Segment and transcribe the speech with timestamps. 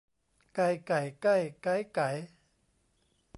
[0.55, 2.09] ไก ไก่ ไก้ ไก๊ ไก๋